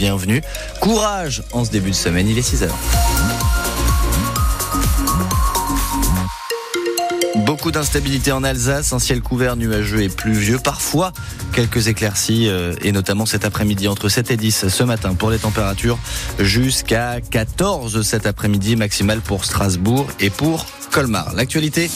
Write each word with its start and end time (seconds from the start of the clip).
bienvenue. 0.00 0.40
Courage 0.80 1.42
en 1.52 1.62
ce 1.62 1.70
début 1.70 1.90
de 1.90 1.94
semaine, 1.94 2.26
il 2.26 2.38
est 2.38 2.42
6 2.42 2.62
heures. 2.62 2.78
Beaucoup 7.44 7.70
d'instabilité 7.70 8.32
en 8.32 8.42
Alsace, 8.42 8.94
un 8.94 8.98
ciel 8.98 9.20
couvert, 9.20 9.56
nuageux 9.56 10.02
et 10.02 10.08
pluvieux. 10.08 10.58
Parfois, 10.58 11.12
quelques 11.52 11.88
éclaircies, 11.88 12.48
euh, 12.48 12.74
et 12.80 12.92
notamment 12.92 13.26
cet 13.26 13.44
après-midi 13.44 13.88
entre 13.88 14.08
7 14.08 14.30
et 14.30 14.38
10 14.38 14.68
ce 14.68 14.82
matin 14.84 15.12
pour 15.14 15.30
les 15.30 15.38
températures, 15.38 15.98
jusqu'à 16.38 17.20
14 17.20 18.00
cet 18.00 18.24
après-midi, 18.24 18.76
maximal 18.76 19.20
pour 19.20 19.44
Strasbourg 19.44 20.06
et 20.18 20.30
pour 20.30 20.64
Colmar. 20.90 21.34
L'actualité, 21.34 21.90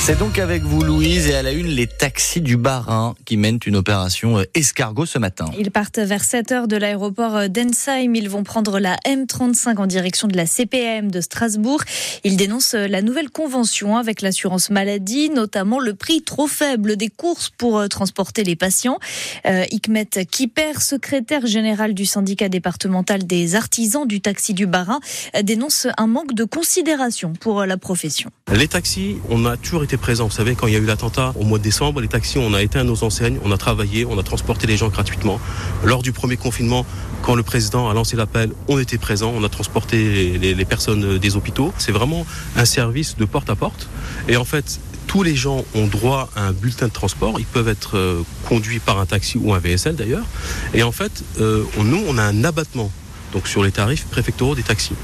c'est 0.00 0.18
donc 0.18 0.38
avec 0.38 0.62
vous 0.62 0.82
Louise 0.82 1.26
et 1.26 1.34
à 1.34 1.42
la 1.42 1.52
une 1.52 1.66
les 1.66 1.86
taxis 1.86 2.40
du 2.40 2.56
Barin 2.56 3.14
qui 3.24 3.36
mènent 3.36 3.58
une 3.66 3.76
opération 3.76 4.38
euh, 4.38 4.44
escargot 4.54 5.06
ce 5.06 5.18
matin. 5.18 5.46
Ils 5.58 5.70
partent 5.70 5.98
vers 5.98 6.24
7 6.24 6.52
heures 6.52 6.68
de 6.68 6.76
l'aéroport 6.76 7.36
euh, 7.36 7.48
d'Ensheim. 7.48 8.14
Ils 8.14 8.28
vont 8.30 8.42
prendre 8.42 8.78
la 8.78 8.96
M35 9.06 9.76
en 9.76 9.86
direction 9.86 10.28
de 10.28 10.36
la 10.36 10.46
CPM 10.46 11.10
de 11.10 11.20
Strasbourg. 11.20 11.82
Ils 12.24 12.36
dénoncent 12.36 12.74
euh, 12.74 12.86
la 12.86 13.02
nouvelle 13.02 13.28
convention 13.28 13.96
avec 13.96 14.22
l'assurance 14.22 14.70
maladie, 14.70 15.30
notamment 15.30 15.78
le 15.78 15.94
prix 15.94 16.22
trop 16.22 16.46
faible 16.46 16.96
des 16.96 17.08
courses 17.08 17.50
pour 17.50 17.86
transporter 17.88 18.44
les 18.44 18.56
patients. 18.56 18.98
Euh, 19.46 19.64
Hikmet 19.70 20.26
Kiper, 20.30 20.80
secrétaire 20.80 21.46
général 21.46 21.94
du 21.94 22.06
syndicat 22.06 22.48
départemental 22.48 23.26
des 23.26 23.54
artisans 23.54 24.06
du 24.06 24.20
taxi 24.20 24.54
du 24.54 24.66
Barin, 24.66 25.00
dénonce 25.42 25.86
un 25.96 26.06
manque 26.06 26.34
de 26.34 26.44
considération 26.44 27.32
pour 27.32 27.66
la 27.66 27.76
profession. 27.76 28.30
Les 28.54 28.68
taxis, 28.68 29.16
on 29.28 29.44
a 29.44 29.56
toujours 29.56 29.82
été 29.88 29.96
présents. 29.96 30.26
Vous 30.26 30.34
savez, 30.34 30.54
quand 30.54 30.66
il 30.66 30.74
y 30.74 30.76
a 30.76 30.80
eu 30.80 30.84
l'attentat 30.84 31.32
au 31.34 31.44
mois 31.44 31.56
de 31.56 31.62
décembre, 31.62 32.02
les 32.02 32.08
taxis, 32.08 32.36
on 32.36 32.52
a 32.52 32.62
éteint 32.62 32.84
nos 32.84 33.04
enseignes, 33.04 33.38
on 33.42 33.50
a 33.52 33.56
travaillé, 33.56 34.04
on 34.04 34.18
a 34.18 34.22
transporté 34.22 34.66
les 34.66 34.76
gens 34.76 34.88
gratuitement. 34.88 35.40
Lors 35.82 36.02
du 36.02 36.12
premier 36.12 36.36
confinement, 36.36 36.84
quand 37.22 37.34
le 37.34 37.42
président 37.42 37.88
a 37.88 37.94
lancé 37.94 38.14
l'appel, 38.14 38.52
on 38.68 38.78
était 38.78 38.98
présents, 38.98 39.32
on 39.34 39.42
a 39.44 39.48
transporté 39.48 40.38
les, 40.38 40.64
personnes 40.66 41.16
des 41.16 41.36
hôpitaux. 41.36 41.72
C'est 41.78 41.92
vraiment 41.92 42.26
un 42.56 42.66
service 42.66 43.16
de 43.16 43.24
porte 43.24 43.48
à 43.48 43.56
porte. 43.56 43.88
Et 44.28 44.36
en 44.36 44.44
fait, 44.44 44.78
tous 45.06 45.22
les 45.22 45.34
gens 45.34 45.64
ont 45.74 45.86
droit 45.86 46.28
à 46.36 46.42
un 46.42 46.52
bulletin 46.52 46.88
de 46.88 46.92
transport. 46.92 47.40
Ils 47.40 47.46
peuvent 47.46 47.68
être 47.68 47.96
euh, 47.96 48.22
conduits 48.46 48.80
par 48.80 48.98
un 48.98 49.06
taxi 49.06 49.38
ou 49.38 49.54
un 49.54 49.58
VSL 49.58 49.96
d'ailleurs. 49.96 50.26
Et 50.74 50.82
en 50.82 50.92
fait, 50.92 51.24
euh, 51.40 51.64
nous, 51.82 52.04
on 52.06 52.18
a 52.18 52.24
un 52.24 52.44
abattement 52.44 52.92
donc 53.32 53.46
sur 53.46 53.62
les 53.62 53.72
tarifs 53.72 54.04
préfectoraux 54.04 54.54
des 54.54 54.62
taxis. 54.62 54.94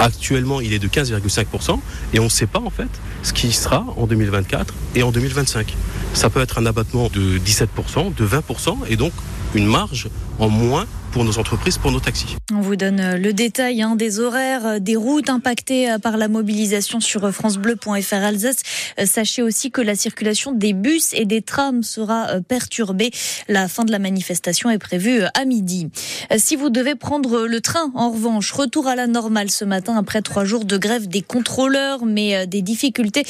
Actuellement, 0.00 0.60
il 0.60 0.72
est 0.72 0.78
de 0.78 0.88
15,5% 0.88 1.78
et 2.12 2.18
on 2.18 2.24
ne 2.24 2.28
sait 2.28 2.46
pas 2.46 2.60
en 2.60 2.70
fait 2.70 2.88
ce 3.22 3.32
qui 3.32 3.52
sera 3.52 3.84
en 3.96 4.06
2024 4.06 4.74
et 4.94 5.02
en 5.02 5.12
2025. 5.12 5.74
Ça 6.14 6.30
peut 6.30 6.40
être 6.40 6.58
un 6.58 6.66
abattement 6.66 7.08
de 7.08 7.38
17%, 7.38 8.14
de 8.14 8.26
20% 8.26 8.76
et 8.88 8.96
donc 8.96 9.12
une 9.54 9.66
marge 9.66 10.08
en 10.38 10.48
moins 10.48 10.86
pour 11.14 11.24
nos 11.24 11.38
entreprises, 11.38 11.78
pour 11.78 11.92
nos 11.92 12.00
taxis. 12.00 12.36
On 12.52 12.60
vous 12.60 12.74
donne 12.74 12.98
euh, 12.98 13.16
le 13.16 13.32
détail 13.32 13.82
hein, 13.82 13.94
des 13.94 14.18
horaires, 14.18 14.66
euh, 14.66 14.78
des 14.80 14.96
routes 14.96 15.30
impactées 15.30 15.88
euh, 15.88 15.98
par 16.00 16.16
la 16.16 16.26
mobilisation 16.26 16.98
sur 16.98 17.30
francebleu.fr 17.32 18.14
Alsace. 18.14 18.56
Sachez 19.04 19.40
aussi 19.40 19.70
que 19.70 19.80
la 19.80 19.94
circulation 19.94 20.50
des 20.50 20.72
bus 20.72 21.12
et 21.12 21.24
des 21.24 21.40
trams 21.40 21.84
sera 21.84 22.40
perturbée. 22.40 23.12
La 23.48 23.68
fin 23.68 23.84
de 23.84 23.92
la 23.92 24.00
manifestation 24.00 24.70
est 24.70 24.78
prévue 24.78 25.22
à 25.34 25.44
midi. 25.44 25.88
Si 26.36 26.56
vous 26.56 26.70
devez 26.70 26.96
prendre 26.96 27.46
le 27.46 27.60
train, 27.60 27.92
en 27.94 28.10
revanche, 28.10 28.50
retour 28.52 28.88
à 28.88 28.96
la 28.96 29.06
normale 29.06 29.50
ce 29.50 29.64
matin 29.64 29.96
après 29.96 30.22
trois 30.22 30.44
jours 30.44 30.64
de 30.64 30.76
grève 30.76 31.06
des 31.06 31.22
contrôleurs, 31.22 32.06
mais 32.06 32.46
des 32.46 32.62
difficultés 32.62 33.24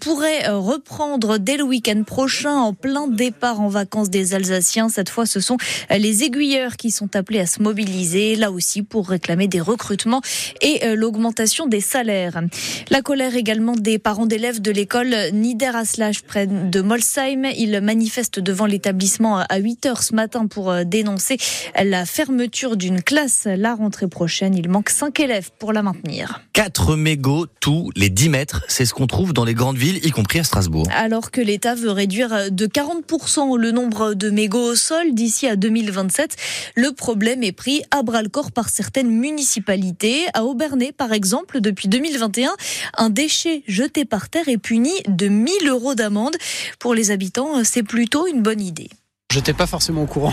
pourraient 0.00 0.48
reprendre 0.48 1.38
dès 1.38 1.56
le 1.56 1.64
week-end 1.64 2.02
prochain 2.04 2.54
en 2.54 2.74
plein 2.74 3.06
départ 3.06 3.60
en 3.60 3.68
vacances 3.68 4.10
des 4.10 4.34
Alsaciens. 4.34 4.88
Cette 4.88 5.10
fois, 5.10 5.26
ce 5.26 5.40
sont 5.40 5.56
les 5.90 6.24
aiguilleurs 6.24 6.76
qui 6.76 6.90
sont 6.90 7.08
appelés 7.28 7.40
à 7.40 7.46
se 7.46 7.62
mobiliser, 7.62 8.36
là 8.36 8.50
aussi 8.50 8.82
pour 8.82 9.06
réclamer 9.06 9.48
des 9.48 9.60
recrutements 9.60 10.22
et 10.62 10.82
euh, 10.82 10.94
l'augmentation 10.96 11.66
des 11.66 11.82
salaires. 11.82 12.40
La 12.88 13.02
colère 13.02 13.36
également 13.36 13.76
des 13.76 13.98
parents 13.98 14.24
d'élèves 14.24 14.62
de 14.62 14.70
l'école 14.70 15.14
Niederhaslach 15.34 16.22
près 16.26 16.46
de 16.46 16.80
Molsheim. 16.80 17.44
Ils 17.58 17.82
manifestent 17.82 18.40
devant 18.40 18.64
l'établissement 18.64 19.40
à 19.46 19.58
8 19.58 19.84
heures 19.84 20.02
ce 20.02 20.14
matin 20.14 20.46
pour 20.46 20.70
euh, 20.70 20.84
dénoncer 20.84 21.36
la 21.78 22.06
fermeture 22.06 22.78
d'une 22.78 23.02
classe 23.02 23.46
la 23.46 23.74
rentrée 23.74 24.08
prochaine. 24.08 24.54
Il 24.54 24.70
manque 24.70 24.88
5 24.88 25.20
élèves 25.20 25.50
pour 25.58 25.74
la 25.74 25.82
maintenir. 25.82 26.40
4 26.54 26.96
mégots 26.96 27.44
tous 27.60 27.90
les 27.94 28.08
10 28.08 28.30
mètres, 28.30 28.64
c'est 28.68 28.86
ce 28.86 28.94
qu'on 28.94 29.06
trouve 29.06 29.34
dans 29.34 29.44
les 29.44 29.54
grandes 29.54 29.76
villes, 29.76 30.00
y 30.02 30.10
compris 30.12 30.38
à 30.38 30.44
Strasbourg. 30.44 30.86
Alors 30.96 31.30
que 31.30 31.42
l'État 31.42 31.74
veut 31.74 31.90
réduire 31.90 32.50
de 32.50 32.66
40% 32.66 33.58
le 33.58 33.70
nombre 33.70 34.14
de 34.14 34.30
mégots 34.30 34.72
au 34.72 34.74
sol 34.74 35.12
d'ici 35.12 35.46
à 35.46 35.56
2027, 35.56 36.36
le 36.74 36.92
problème 36.92 37.17
est 37.26 37.52
pris 37.52 37.82
à 37.90 38.02
bras 38.02 38.22
le 38.22 38.28
corps 38.28 38.52
par 38.52 38.68
certaines 38.68 39.10
municipalités. 39.10 40.26
À 40.34 40.44
Aubernay, 40.44 40.92
par 40.92 41.12
exemple, 41.12 41.60
depuis 41.60 41.88
2021, 41.88 42.54
un 42.96 43.10
déchet 43.10 43.62
jeté 43.66 44.04
par 44.04 44.28
terre 44.28 44.48
est 44.48 44.58
puni 44.58 44.92
de 45.08 45.28
1000 45.28 45.68
euros 45.68 45.94
d'amende. 45.94 46.36
Pour 46.78 46.94
les 46.94 47.10
habitants, 47.10 47.64
c'est 47.64 47.82
plutôt 47.82 48.26
une 48.26 48.42
bonne 48.42 48.60
idée. 48.60 48.90
J'étais 49.30 49.52
pas 49.52 49.66
forcément 49.66 50.04
au 50.04 50.06
courant. 50.06 50.32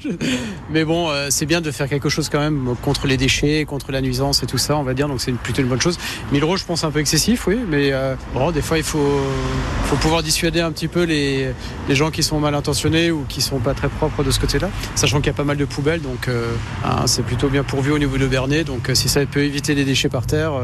Mais 0.70 0.86
bon, 0.86 1.10
euh, 1.10 1.26
c'est 1.28 1.44
bien 1.44 1.60
de 1.60 1.70
faire 1.70 1.86
quelque 1.86 2.08
chose 2.08 2.30
quand 2.30 2.40
même 2.40 2.74
contre 2.80 3.06
les 3.06 3.18
déchets, 3.18 3.66
contre 3.66 3.92
la 3.92 4.00
nuisance 4.00 4.42
et 4.42 4.46
tout 4.46 4.56
ça, 4.56 4.74
on 4.78 4.82
va 4.82 4.94
dire. 4.94 5.06
Donc 5.06 5.20
c'est 5.20 5.32
plutôt 5.32 5.60
une 5.60 5.68
bonne 5.68 5.82
chose. 5.82 5.98
1000 6.32 6.42
euros, 6.42 6.56
je 6.56 6.64
pense 6.64 6.82
un 6.82 6.90
peu 6.90 7.00
excessif, 7.00 7.46
oui. 7.46 7.58
Mais 7.68 7.92
euh, 7.92 8.14
bon, 8.32 8.50
des 8.50 8.62
fois, 8.62 8.78
il 8.78 8.84
faut, 8.84 9.20
faut 9.84 9.96
pouvoir 9.96 10.22
dissuader 10.22 10.62
un 10.62 10.72
petit 10.72 10.88
peu 10.88 11.02
les, 11.02 11.52
les 11.90 11.94
gens 11.94 12.10
qui 12.10 12.22
sont 12.22 12.40
mal 12.40 12.54
intentionnés 12.54 13.10
ou 13.10 13.26
qui 13.28 13.42
sont 13.42 13.58
pas 13.58 13.74
très 13.74 13.90
propres 13.90 14.24
de 14.24 14.30
ce 14.30 14.40
côté-là. 14.40 14.70
Sachant 14.94 15.18
qu'il 15.18 15.26
y 15.26 15.34
a 15.34 15.34
pas 15.34 15.44
mal 15.44 15.58
de 15.58 15.66
poubelles, 15.66 16.00
donc 16.00 16.28
euh, 16.28 16.54
hein, 16.86 17.02
c'est 17.04 17.26
plutôt 17.26 17.50
bien 17.50 17.64
pourvu 17.64 17.92
au 17.92 17.98
niveau 17.98 18.16
de 18.16 18.26
Bernay. 18.26 18.64
Donc 18.64 18.90
si 18.94 19.10
ça 19.10 19.26
peut 19.26 19.44
éviter 19.44 19.74
les 19.74 19.84
déchets 19.84 20.08
par 20.08 20.24
terre, 20.24 20.54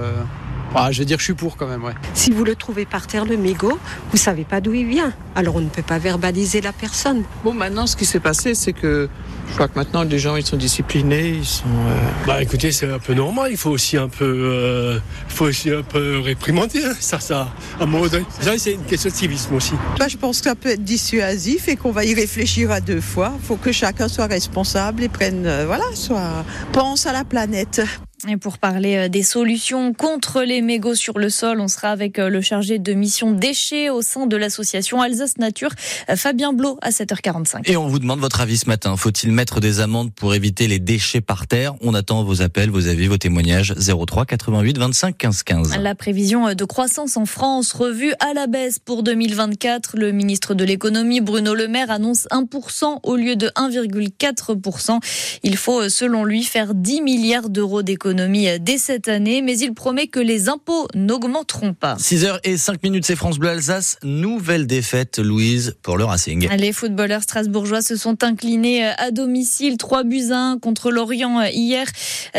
euh, 0.71 0.79
ah, 0.79 0.93
je 0.93 0.99
vais 1.01 1.05
dire 1.05 1.17
que 1.17 1.21
je 1.21 1.27
suis 1.27 1.35
pour 1.35 1.57
quand 1.57 1.67
même, 1.67 1.85
ouais. 1.85 1.95
Si 2.15 2.31
vous 2.31 2.45
le 2.45 2.55
trouvez 2.55 2.85
par 2.87 3.07
terre, 3.07 3.25
le 3.25 3.37
mégot, 3.37 3.79
vous 4.11 4.17
savez 4.17 4.45
pas 4.45 4.61
d'où 4.61 4.75
il 4.75 4.87
vient. 4.87 5.13
Alors 5.35 5.57
on 5.57 5.61
ne 5.61 5.69
peut 5.69 5.83
pas 5.83 5.99
verbaliser 5.99 6.61
la 6.61 6.73
personne. 6.73 7.23
Bon, 7.45 7.53
maintenant, 7.55 7.87
ce 7.87 7.97
qui 7.97 8.05
s'est 8.05 8.21
passé, 8.21 8.55
c'est 8.55 8.73
que 8.73 9.09
je 9.49 9.55
crois 9.55 9.69
que 9.69 9.79
maintenant, 9.79 10.03
les 10.03 10.19
gens, 10.19 10.37
ils 10.37 10.45
sont 10.45 10.57
disciplinés, 10.59 11.29
ils 11.39 11.45
sont. 11.47 11.65
euh, 11.69 12.11
Bah 12.27 12.43
écoutez, 12.43 12.71
c'est 12.71 12.91
un 12.91 12.99
peu 12.99 13.15
normal, 13.15 13.51
il 13.51 13.57
faut 13.57 13.71
aussi 13.71 13.97
un 13.97 14.09
peu, 14.09 14.25
euh, 14.25 14.99
faut 15.29 15.47
aussi 15.47 15.71
un 15.71 15.83
peu 15.83 16.19
réprimander, 16.21 16.85
hein, 16.85 16.93
ça, 17.01 17.19
ça, 17.19 17.49
à 17.81 17.85
un 17.85 17.87
moment 17.87 18.07
donné. 18.07 18.27
Ça, 18.41 18.53
c'est 18.59 18.73
une 18.73 18.85
question 18.85 19.11
de 19.11 19.15
civisme 19.15 19.55
aussi. 19.55 19.73
Bah, 19.99 20.07
je 20.09 20.17
pense 20.17 20.41
que 20.41 20.45
ça 20.51 20.55
peut 20.55 20.71
être 20.71 20.85
dissuasif 20.85 21.69
et 21.69 21.77
qu'on 21.77 21.93
va 21.93 22.05
y 22.05 22.15
réfléchir 22.15 22.71
à 22.71 22.81
deux 22.81 23.01
fois. 23.01 23.33
Il 23.41 23.47
faut 23.47 23.57
que 23.57 23.73
chacun 23.73 24.09
soit 24.09 24.27
responsable 24.27 25.03
et 25.03 25.09
prenne, 25.09 25.47
euh, 25.47 25.65
voilà, 25.67 25.85
soit 25.95 26.45
pense 26.73 27.07
à 27.07 27.13
la 27.13 27.25
planète. 27.25 27.81
Et 28.27 28.37
pour 28.37 28.59
parler 28.59 28.97
euh, 28.97 29.09
des 29.09 29.23
solutions 29.23 29.95
contre 29.95 30.43
les 30.43 30.61
mégots 30.61 30.97
sur 30.97 31.21
le 31.21 31.31
sol, 31.31 31.61
on 31.61 31.69
sera 31.69 31.91
avec 31.91 32.19
euh, 32.19 32.29
le 32.29 32.41
chargé 32.41 32.81
de 32.81 32.93
mission 32.93 33.31
déchets 33.31 33.91
au 33.91 34.03
sein 34.03 34.27
de 34.27 34.37
l'association 34.37 35.01
Alsace 35.01 35.39
Nature, 35.39 35.71
euh, 36.11 36.17
Fabien 36.17 36.53
Blot, 36.53 36.79
à 36.83 36.91
7h45. 36.91 37.71
Et 37.71 37.77
on 37.77 37.87
vous 37.87 38.01
demande 38.01 38.19
votre 38.19 38.41
avis 38.41 38.59
ce 38.59 38.67
matin. 38.67 38.97
Faut-il 38.97 39.31
mettre 39.31 39.61
des 39.61 39.79
amendes 39.79 40.13
pour 40.13 40.35
éviter 40.35 40.67
les 40.67 40.81
déchets 40.81 41.21
par 41.21 41.47
terre? 41.47 41.77
On 41.81 41.95
attend 41.95 42.25
vos 42.25 42.43
appels, 42.43 42.71
vos 42.71 42.89
avis, 42.89 43.07
vos 43.07 43.19
témoignages 43.19 43.73
03 43.77 44.27
88 44.27 44.79
25 44.79 45.17
15 45.17 45.43
15. 45.45 45.77
La 45.79 45.95
prévision 45.95 46.53
de 46.53 46.65
croissance 46.65 47.17
en 47.17 47.25
France 47.25 47.73
revue 47.73 48.15
à 48.19 48.35
la 48.35 48.49
baisse 48.49 48.81
pour 48.81 49.05
2024. 49.05 49.97
Le 49.97 50.11
ministre 50.11 50.55
de 50.55 50.65
l'économie, 50.65 51.21
Bruno 51.21 51.55
Le 51.55 51.69
Maire, 51.69 51.93
annonce 51.93 52.27
1% 52.33 52.99
au 53.05 53.15
lieu 53.15 53.37
de 53.37 53.47
1,4%. 53.51 54.99
Il 55.45 55.57
faut, 55.57 55.89
selon 55.89 56.25
lui, 56.25 56.43
faire 56.43 56.75
10 56.75 57.03
milliards 57.03 57.49
d'euros 57.49 57.83
d'économies 57.85 58.08
dès 58.13 58.79
cette 58.79 59.09
année, 59.09 59.43
mais 59.43 59.59
il 59.59 59.75
promet 59.75 60.07
que 60.07 60.21
les 60.21 60.49
impôts 60.49 60.89
n'augmenteront 60.95 61.75
pas. 61.75 61.97
6h 61.97 62.39
et 62.45 62.57
5 62.57 62.83
minutes, 62.83 63.07
c'est 63.07 63.17
France 63.17 63.39
Bleu 63.39 63.51
Alsace. 63.51 63.99
Nouvelle 64.03 64.67
défaite, 64.67 65.19
Louise, 65.19 65.77
pour 65.83 65.97
le 65.97 66.05
Racing. 66.05 66.49
Les 66.57 66.73
footballeurs 66.73 67.23
strasbourgeois 67.23 67.83
se 67.83 67.97
sont 67.97 68.25
inclinés 68.25 68.85
à 68.85 69.11
domicile 69.11 69.77
3 69.77 70.05
buts 70.05 70.31
à 70.31 70.53
1 70.53 70.59
contre 70.59 70.91
l'Orient 70.91 71.43
hier. 71.43 71.87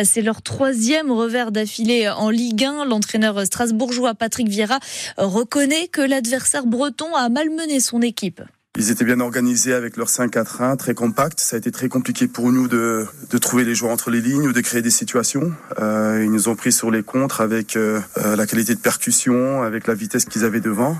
C'est 0.03 0.21
leur 0.21 0.42
troisième 0.42 1.12
revers 1.12 1.51
d'affilée 1.51 2.10
en 2.10 2.30
Ligue 2.30 2.66
1. 2.66 2.86
L'entraîneur 2.86 3.45
strasbourgeois 3.45 4.16
Patrick 4.16 4.48
Vieira 4.48 4.80
reconnaît 5.18 5.88
que 5.88 6.01
l'adversaire 6.01 6.66
breton 6.66 7.16
a 7.16 7.30
malmené 7.30 7.80
son 7.80 8.01
équipe. 8.01 8.42
Ils 8.77 8.92
étaient 8.92 9.04
bien 9.04 9.19
organisés 9.19 9.74
avec 9.74 9.98
leur 9.98 10.07
5-4-1, 10.07 10.77
très 10.77 10.94
compact. 10.94 11.39
Ça 11.39 11.56
a 11.56 11.60
été 11.60 11.71
très 11.71 11.89
compliqué 11.89 12.27
pour 12.27 12.51
nous 12.51 12.68
de, 12.68 13.07
de 13.31 13.38
trouver 13.39 13.66
les 13.66 13.74
joueurs 13.74 13.92
entre 13.92 14.12
les 14.12 14.21
lignes 14.21 14.48
ou 14.48 14.54
de 14.54 14.62
créer 14.62 14.83
des 14.83 14.92
situations. 14.92 15.51
Euh, 15.80 16.21
ils 16.24 16.31
nous 16.31 16.50
ont 16.50 16.56
pris 16.56 16.71
sur 16.71 16.92
les 16.92 17.01
contres 17.01 17.42
avec 17.42 17.75
euh, 17.75 18.00
euh, 18.19 18.36
la 18.36 18.45
qualité 18.45 18.75
de 18.75 18.80
percussion, 18.80 19.63
avec 19.63 19.88
la 19.88 19.95
vitesse 19.95 20.25
qu'ils 20.25 20.45
avaient 20.45 20.62
devant. 20.62 20.95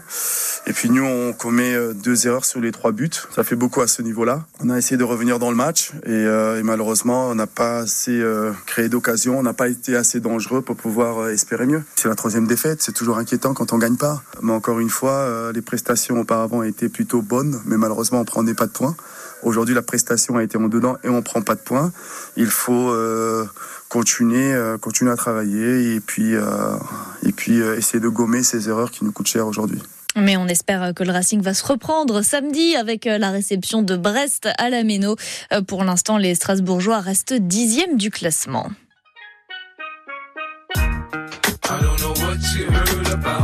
Et 0.68 0.74
puis 0.74 0.90
nous, 0.90 1.04
on 1.04 1.34
commet 1.34 1.74
euh, 1.74 1.94
deux 1.94 2.28
erreurs 2.28 2.46
sur 2.46 2.60
les 2.60 2.72
trois 2.72 2.92
buts. 2.92 3.10
Ça 3.34 3.44
fait 3.44 3.56
beaucoup 3.56 3.82
à 3.82 3.88
ce 3.88 4.02
niveau-là. 4.02 4.46
On 4.60 4.70
a 4.70 4.78
essayé 4.78 4.98
de 4.98 5.04
revenir 5.04 5.40
dans 5.40 5.50
le 5.50 5.56
match 5.56 5.92
et, 6.06 6.12
euh, 6.12 6.60
et 6.60 6.64
malheureusement, 6.64 7.30
on 7.30 7.36
n'a 7.36 7.48
pas 7.48 7.80
assez 7.80 8.20
euh, 8.20 8.52
créé 8.66 8.90
d'occasion. 8.90 9.40
On 9.40 9.44
n'a 9.44 9.54
pas 9.54 9.68
été 9.68 9.96
assez 9.96 10.20
dangereux 10.20 10.62
pour 10.62 10.76
pouvoir 10.76 11.30
espérer 11.30 11.66
mieux. 11.66 11.84
C'est 11.96 12.10
la 12.10 12.16
troisième 12.16 12.46
défaite. 12.46 12.82
C'est 12.82 12.94
toujours 12.94 13.18
inquiétant 13.18 13.54
quand 13.54 13.74
on 13.74 13.78
gagne 13.78 13.96
pas. 13.96 14.22
Mais 14.42 14.52
encore 14.52 14.80
une 14.80 14.90
fois, 14.90 15.52
les 15.54 15.62
prestations 15.62 16.20
auparavant 16.20 16.64
étaient 16.64 16.90
plutôt 16.90 17.22
bonnes, 17.22 17.59
mais 17.66 17.78
malheureusement, 17.78 18.20
on 18.20 18.26
prenait 18.26 18.54
pas 18.54 18.66
de 18.66 18.72
points. 18.72 18.96
Aujourd'hui, 19.44 19.74
la 19.74 19.82
prestation 19.82 20.38
a 20.38 20.44
été 20.44 20.58
en 20.58 20.68
dedans 20.68 20.98
et 21.04 21.10
on 21.10 21.22
prend 21.22 21.42
pas 21.42 21.56
de 21.56 21.62
points. 21.62 21.92
Il 22.36 22.48
faut 22.48 22.90
euh, 22.90 23.46
continuer, 23.90 24.54
euh, 24.54 24.78
continuer 24.78 25.12
à 25.12 25.16
travailler 25.16 25.96
et 25.96 26.00
puis, 26.00 26.36
euh, 26.36 26.78
et 27.26 27.32
puis 27.32 27.60
euh, 27.60 27.78
essayer 27.78 28.00
de 28.00 28.08
gommer 28.08 28.44
ces 28.44 28.70
erreurs 28.70 28.92
qui 28.92 29.04
nous 29.04 29.12
coûtent 29.12 29.28
cher 29.28 29.48
aujourd'hui. 29.48 29.82
Mais 30.16 30.38
on 30.38 30.48
espère 30.48 30.94
que 30.96 31.04
le 31.04 31.12
Racing 31.12 31.42
va 31.42 31.54
se 31.54 31.66
reprendre 31.66 32.22
samedi 32.22 32.76
avec 32.76 33.06
la 33.06 33.30
réception 33.30 33.84
de 33.84 33.96
Brest 33.96 34.50
à 34.58 34.70
la 34.70 34.84
Méno. 34.84 35.16
Pour 35.68 35.84
l'instant, 35.84 36.18
les 36.18 36.34
Strasbourgeois 36.34 37.00
restent 37.00 37.34
dixièmes 37.36 37.96
du 37.96 38.10
classement. 38.10 38.70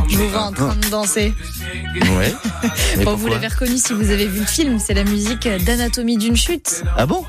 Je 0.08 0.16
vous 0.16 0.28
vois 0.28 0.42
en 0.42 0.52
train 0.52 0.74
de 0.74 0.90
danser. 0.90 1.32
Ouais. 2.16 2.32
Bon, 3.04 3.14
vous 3.14 3.26
l'avez 3.28 3.46
reconnu 3.48 3.76
si 3.76 3.92
vous 3.92 4.10
avez 4.10 4.26
vu 4.26 4.40
le 4.40 4.46
film, 4.46 4.78
c'est 4.78 4.94
la 4.94 5.04
musique 5.04 5.46
d'Anatomie 5.66 6.16
d'une 6.16 6.36
chute. 6.36 6.82
Ah 6.96 7.04
bon? 7.04 7.24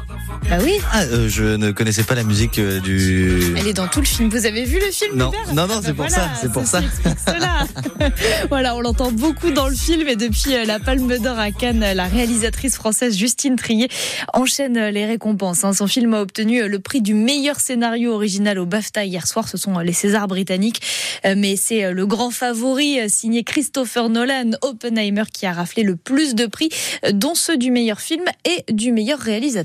Bah 0.49 0.57
oui, 0.63 0.73
Ah, 0.93 1.01
euh, 1.03 1.27
je 1.27 1.43
ne 1.43 1.71
connaissais 1.71 2.03
pas 2.03 2.15
la 2.15 2.23
musique 2.23 2.57
euh, 2.59 2.79
du. 2.79 3.53
elle 3.57 3.67
est 3.67 3.73
dans 3.73 3.87
tout 3.87 3.99
le 3.99 4.05
film. 4.05 4.29
Vous 4.29 4.45
avez 4.45 4.63
vu 4.63 4.79
le 4.79 4.91
film 4.91 5.15
Non, 5.17 5.31
non, 5.53 5.67
non, 5.67 5.81
c'est 5.83 5.91
Bah 5.93 6.03
pour 6.03 6.07
voilà, 6.07 6.09
ça, 6.09 6.29
c'est 6.39 6.51
pour 6.51 6.65
ça. 6.65 6.81
cela. 7.25 7.67
voilà, 8.49 8.75
on 8.75 8.81
l'entend 8.81 9.11
beaucoup 9.11 9.51
dans 9.51 9.67
le 9.67 9.75
film 9.75 10.07
et 10.07 10.15
depuis 10.15 10.55
euh, 10.55 10.63
la 10.65 10.79
Palme 10.79 11.17
d'Or 11.19 11.37
à 11.37 11.51
Cannes, 11.51 11.85
la 11.93 12.05
réalisatrice 12.05 12.75
française 12.75 13.17
Justine 13.17 13.57
Trier 13.57 13.89
enchaîne 14.33 14.79
les 14.87 15.05
récompenses. 15.05 15.63
hein. 15.65 15.73
Son 15.73 15.87
film 15.87 16.13
a 16.13 16.21
obtenu 16.21 16.67
le 16.67 16.79
prix 16.79 17.01
du 17.01 17.13
meilleur 17.13 17.59
scénario 17.59 18.13
original 18.13 18.57
au 18.59 18.65
BAFTA 18.65 19.03
hier 19.05 19.27
soir. 19.27 19.49
Ce 19.49 19.57
sont 19.57 19.77
les 19.79 19.93
Césars 19.93 20.27
britanniques, 20.27 20.81
mais 21.25 21.55
c'est 21.57 21.91
le 21.91 22.05
grand 22.05 22.31
favori 22.31 22.99
signé 23.09 23.43
Christopher 23.43 24.07
Nolan, 24.09 24.26
Oppenheimer, 24.62 25.24
qui 25.31 25.45
a 25.45 25.53
raflé 25.53 25.83
le 25.83 25.95
plus 25.95 26.35
de 26.35 26.45
prix, 26.45 26.69
euh, 27.06 27.12
dont 27.12 27.35
ceux 27.35 27.57
du 27.57 27.71
meilleur 27.71 28.00
film 28.00 28.25
et 28.45 28.71
du 28.71 28.91
meilleur 28.91 29.19
réalisateur. 29.19 29.57